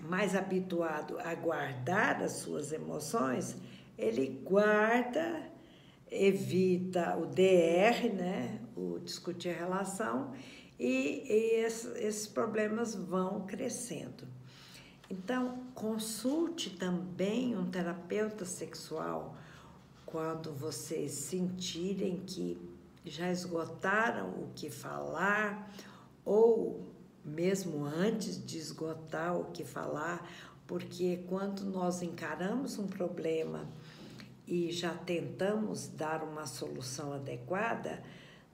mais 0.00 0.34
habituado 0.34 1.18
a 1.18 1.34
guardar 1.34 2.22
as 2.22 2.32
suas 2.32 2.72
emoções, 2.72 3.58
ele 3.98 4.40
guarda, 4.42 5.52
evita 6.10 7.14
o 7.18 7.26
DR, 7.26 8.10
né, 8.10 8.58
o 8.74 8.98
discutir 9.00 9.50
a 9.50 9.58
relação, 9.58 10.32
e, 10.82 11.22
e 11.28 11.64
esses, 11.64 11.94
esses 11.94 12.26
problemas 12.26 12.92
vão 12.92 13.46
crescendo. 13.46 14.26
Então, 15.08 15.62
consulte 15.76 16.70
também 16.70 17.56
um 17.56 17.70
terapeuta 17.70 18.44
sexual 18.44 19.36
quando 20.04 20.52
vocês 20.52 21.12
sentirem 21.12 22.24
que 22.26 22.58
já 23.04 23.30
esgotaram 23.30 24.30
o 24.30 24.50
que 24.56 24.68
falar 24.68 25.72
ou 26.24 26.84
mesmo 27.24 27.84
antes 27.84 28.44
de 28.44 28.58
esgotar 28.58 29.38
o 29.38 29.52
que 29.52 29.64
falar, 29.64 30.28
porque 30.66 31.22
quando 31.28 31.64
nós 31.64 32.02
encaramos 32.02 32.76
um 32.76 32.88
problema 32.88 33.68
e 34.48 34.72
já 34.72 34.92
tentamos 34.92 35.86
dar 35.86 36.24
uma 36.24 36.44
solução 36.44 37.12
adequada, 37.12 38.02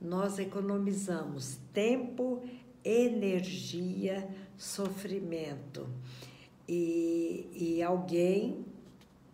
nós 0.01 0.39
economizamos 0.39 1.59
tempo, 1.73 2.43
energia, 2.85 4.29
sofrimento. 4.57 5.89
E, 6.69 7.49
e 7.53 7.83
alguém 7.83 8.65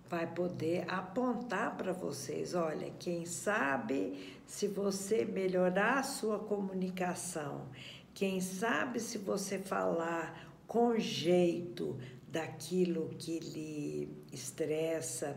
vai 0.08 0.26
poder 0.26 0.84
apontar 0.88 1.76
para 1.76 1.92
vocês: 1.92 2.54
olha, 2.54 2.90
quem 2.98 3.26
sabe 3.26 4.34
se 4.46 4.68
você 4.68 5.24
melhorar 5.24 5.98
a 5.98 6.02
sua 6.02 6.38
comunicação 6.38 7.66
quem 8.14 8.40
sabe 8.40 9.00
se 9.00 9.18
você 9.18 9.58
falar 9.58 10.48
com 10.68 10.96
jeito 10.96 11.98
daquilo 12.28 13.10
que 13.18 13.40
lhe 13.40 14.08
estressa, 14.32 15.36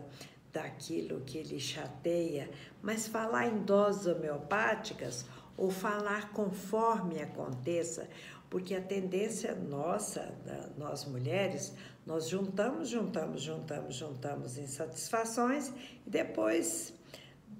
daquilo 0.58 1.20
que 1.20 1.40
lhe 1.40 1.60
chateia, 1.60 2.50
mas 2.82 3.06
falar 3.06 3.46
em 3.46 3.58
doses 3.62 4.06
homeopáticas 4.06 5.24
ou 5.56 5.70
falar 5.70 6.32
conforme 6.32 7.22
aconteça, 7.22 8.08
porque 8.50 8.74
a 8.74 8.80
tendência 8.80 9.54
nossa, 9.54 10.34
nós 10.76 11.04
mulheres, 11.04 11.74
nós 12.04 12.28
juntamos, 12.28 12.88
juntamos, 12.88 13.40
juntamos, 13.40 13.94
juntamos 13.94 14.58
insatisfações 14.58 15.72
e 16.04 16.10
depois 16.10 16.92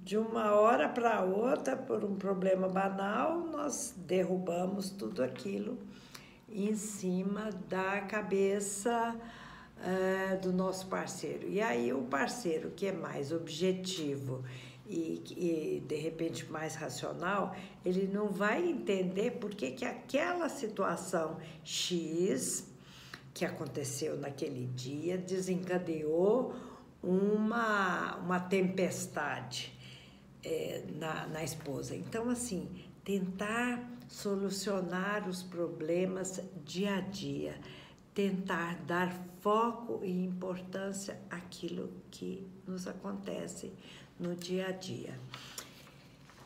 de 0.03 0.17
uma 0.17 0.55
hora 0.55 0.89
para 0.89 1.23
outra, 1.23 1.77
por 1.77 2.03
um 2.03 2.15
problema 2.15 2.67
banal, 2.67 3.39
nós 3.39 3.93
derrubamos 3.97 4.89
tudo 4.89 5.23
aquilo 5.23 5.77
em 6.49 6.75
cima 6.75 7.49
da 7.69 8.01
cabeça 8.01 9.15
uh, 9.79 10.39
do 10.41 10.51
nosso 10.51 10.87
parceiro. 10.87 11.47
E 11.47 11.61
aí, 11.61 11.93
o 11.93 12.03
parceiro 12.03 12.71
que 12.71 12.87
é 12.87 12.91
mais 12.91 13.31
objetivo 13.31 14.43
e, 14.87 15.21
e, 15.37 15.79
de 15.87 15.95
repente 15.95 16.51
mais 16.51 16.75
racional, 16.75 17.55
ele 17.85 18.07
não 18.07 18.29
vai 18.29 18.67
entender 18.67 19.31
por 19.31 19.51
que, 19.51 19.71
que 19.71 19.85
aquela 19.85 20.49
situação 20.49 21.37
X 21.63 22.67
que 23.33 23.45
aconteceu 23.45 24.17
naquele 24.17 24.65
dia 24.67 25.17
desencadeou 25.17 26.53
uma, 27.01 28.17
uma 28.17 28.39
tempestade 28.39 29.71
é, 30.43 30.83
na, 30.95 31.27
na 31.27 31.43
esposa. 31.43 31.95
Então, 31.95 32.29
assim, 32.29 32.67
tentar 33.03 33.87
solucionar 34.07 35.29
os 35.29 35.43
problemas 35.43 36.41
dia 36.65 36.95
a 36.95 37.01
dia, 37.01 37.55
tentar 38.19 38.75
dar 38.85 39.15
foco 39.39 40.01
e 40.03 40.11
importância 40.25 41.17
àquilo 41.29 41.89
que 42.11 42.45
nos 42.67 42.85
acontece 42.85 43.71
no 44.19 44.35
dia 44.35 44.67
a 44.67 44.71
dia. 44.73 45.17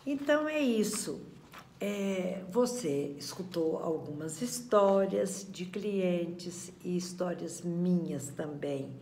Então 0.06 0.48
é 0.48 0.60
isso. 0.60 1.20
É, 1.80 2.44
você 2.52 3.16
escutou 3.18 3.80
algumas 3.80 4.40
histórias 4.40 5.48
de 5.50 5.66
clientes 5.66 6.72
e 6.84 6.96
histórias 6.96 7.62
minhas 7.62 8.28
também. 8.28 8.96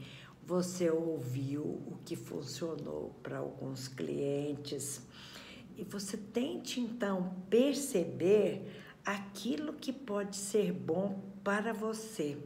Você 0.48 0.90
ouviu 0.90 1.64
o 1.64 2.00
que 2.06 2.16
funcionou 2.16 3.14
para 3.22 3.40
alguns 3.40 3.90
clientes 3.90 5.02
e 5.76 5.84
você 5.84 6.16
tente 6.16 6.80
então 6.80 7.36
perceber 7.50 8.66
aquilo 9.06 9.74
que 9.74 9.92
pode 9.92 10.38
ser 10.38 10.72
bom 10.72 11.22
para 11.44 11.74
você 11.74 12.38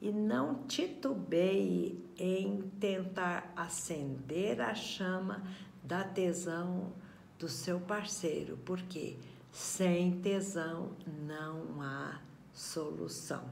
e 0.00 0.10
não 0.10 0.64
titubeie 0.66 2.02
em 2.16 2.62
tentar 2.80 3.52
acender 3.54 4.60
a 4.60 4.74
chama 4.74 5.42
da 5.82 6.02
tesão 6.04 6.92
do 7.38 7.48
seu 7.48 7.80
parceiro, 7.80 8.58
porque 8.64 9.16
sem 9.52 10.20
tesão 10.20 10.92
não 11.26 11.82
há 11.82 12.20
solução. 12.52 13.44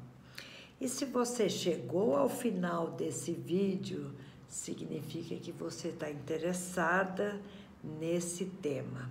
E 0.81 0.89
se 0.89 1.05
você 1.05 1.49
chegou 1.49 2.17
ao 2.17 2.29
final 2.29 2.93
desse 2.93 3.33
vídeo, 3.33 4.15
significa 4.47 5.37
que 5.37 5.51
você 5.51 5.89
está 5.89 6.11
interessada 6.11 7.41
nesse 7.83 8.45
tema. 8.45 9.11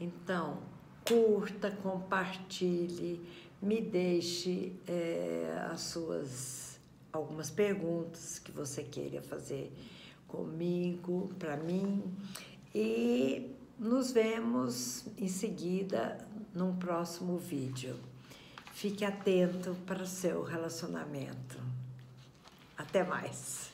Então, 0.00 0.58
curta, 1.06 1.70
compartilhe, 1.70 3.20
me 3.64 3.80
deixe 3.80 4.76
é, 4.86 5.66
as 5.72 5.80
suas 5.80 6.78
algumas 7.10 7.50
perguntas 7.50 8.38
que 8.38 8.52
você 8.52 8.82
queira 8.82 9.22
fazer 9.22 9.72
comigo, 10.26 11.30
para 11.38 11.56
mim, 11.56 12.02
e 12.74 13.54
nos 13.78 14.10
vemos 14.10 15.06
em 15.16 15.28
seguida 15.28 16.18
num 16.52 16.76
próximo 16.76 17.38
vídeo. 17.38 17.96
Fique 18.72 19.04
atento 19.04 19.76
para 19.86 20.02
o 20.02 20.06
seu 20.06 20.42
relacionamento. 20.42 21.56
Até 22.76 23.04
mais! 23.04 23.73